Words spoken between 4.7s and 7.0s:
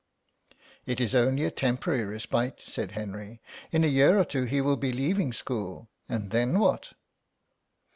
be leaving school, and then what?"